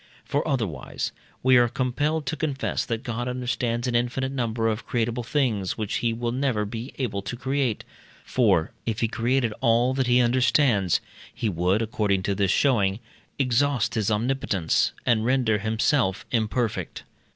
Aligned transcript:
For, 0.25 0.47
otherwise, 0.47 1.11
we 1.43 1.57
are 1.57 1.67
compelled 1.67 2.25
to 2.25 2.35
confess 2.35 2.85
that 2.87 3.03
God 3.03 3.27
understands 3.27 3.87
an 3.87 3.93
infinite 3.93 4.31
number 4.31 4.67
of 4.67 4.87
creatable 4.87 5.23
things, 5.23 5.77
which 5.77 5.97
he 5.97 6.11
will 6.11 6.31
never 6.31 6.65
be 6.65 6.91
able 6.97 7.21
to 7.21 7.35
create, 7.37 7.83
for, 8.25 8.71
if 8.87 9.01
he 9.01 9.07
created 9.07 9.53
all 9.61 9.93
that 9.93 10.07
he 10.07 10.19
understands, 10.19 11.01
he 11.31 11.49
would, 11.49 11.83
according 11.83 12.23
to 12.23 12.33
this 12.33 12.49
showing, 12.49 12.99
exhaust 13.37 13.93
his 13.93 14.09
omnipotence, 14.09 14.91
and 15.05 15.23
render 15.23 15.59
himself 15.59 16.25
imperfect. 16.31 17.03